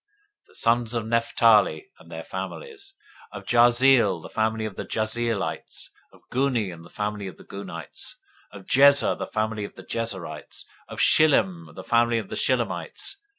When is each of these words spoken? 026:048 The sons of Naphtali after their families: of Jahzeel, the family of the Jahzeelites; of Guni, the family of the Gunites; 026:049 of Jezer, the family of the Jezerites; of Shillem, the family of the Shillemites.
026:048 0.45 0.47
The 0.47 0.55
sons 0.55 0.93
of 0.95 1.05
Naphtali 1.05 1.87
after 1.99 2.09
their 2.09 2.23
families: 2.23 2.95
of 3.31 3.45
Jahzeel, 3.45 4.23
the 4.23 4.31
family 4.31 4.65
of 4.65 4.75
the 4.75 4.83
Jahzeelites; 4.85 5.89
of 6.11 6.21
Guni, 6.31 6.71
the 6.81 6.89
family 6.89 7.27
of 7.27 7.37
the 7.37 7.43
Gunites; 7.43 8.15
026:049 8.51 8.59
of 8.59 8.65
Jezer, 8.65 9.17
the 9.19 9.27
family 9.27 9.63
of 9.63 9.75
the 9.75 9.83
Jezerites; 9.83 10.65
of 10.87 10.97
Shillem, 10.99 11.75
the 11.75 11.83
family 11.83 12.17
of 12.17 12.29
the 12.29 12.35
Shillemites. 12.35 13.17